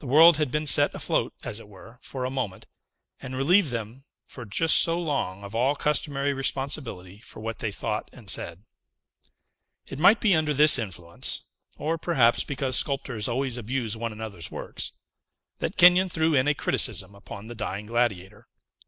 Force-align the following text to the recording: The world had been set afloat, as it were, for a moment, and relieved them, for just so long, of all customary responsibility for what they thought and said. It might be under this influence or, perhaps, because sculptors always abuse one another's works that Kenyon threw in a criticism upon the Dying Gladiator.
The 0.00 0.08
world 0.08 0.38
had 0.38 0.50
been 0.50 0.66
set 0.66 0.92
afloat, 0.92 1.34
as 1.44 1.60
it 1.60 1.68
were, 1.68 2.00
for 2.02 2.24
a 2.24 2.30
moment, 2.30 2.66
and 3.20 3.36
relieved 3.36 3.70
them, 3.70 4.02
for 4.26 4.44
just 4.44 4.78
so 4.80 5.00
long, 5.00 5.44
of 5.44 5.54
all 5.54 5.76
customary 5.76 6.32
responsibility 6.32 7.20
for 7.20 7.38
what 7.38 7.60
they 7.60 7.70
thought 7.70 8.10
and 8.12 8.28
said. 8.28 8.64
It 9.86 10.00
might 10.00 10.20
be 10.20 10.34
under 10.34 10.52
this 10.52 10.80
influence 10.80 11.42
or, 11.78 11.96
perhaps, 11.96 12.42
because 12.42 12.76
sculptors 12.76 13.28
always 13.28 13.56
abuse 13.56 13.96
one 13.96 14.10
another's 14.10 14.50
works 14.50 14.94
that 15.60 15.76
Kenyon 15.76 16.08
threw 16.08 16.34
in 16.34 16.48
a 16.48 16.54
criticism 16.54 17.14
upon 17.14 17.46
the 17.46 17.54
Dying 17.54 17.86
Gladiator. 17.86 18.48